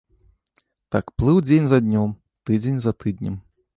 Так 0.95 1.13
плыў 1.21 1.37
дзень 1.47 1.69
за 1.73 1.79
днём, 1.89 2.17
тыдзень 2.51 2.81
за 2.87 2.91
тыднем. 3.05 3.37